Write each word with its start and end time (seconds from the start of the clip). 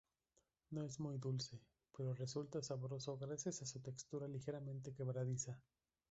No 0.71 0.83
es 0.83 0.99
muy 0.99 1.19
dulce, 1.19 1.61
pero 1.95 2.15
resulta 2.15 2.63
sabroso 2.63 3.19
gracias 3.19 3.61
a 3.61 3.67
su 3.67 3.81
textura 3.81 4.27
ligeramente 4.27 4.95
quebradiza. 4.95 5.59